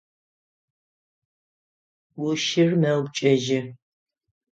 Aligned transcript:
Ӏушыр 2.15 2.71
мэупчӏэжьы. 2.81 3.59